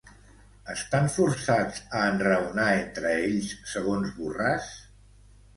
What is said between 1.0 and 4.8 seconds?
forçats a enraonar entre ells, segons Borràs?